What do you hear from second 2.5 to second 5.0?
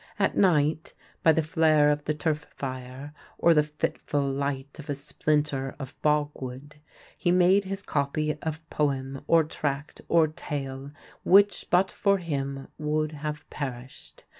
fire or the fitful light of a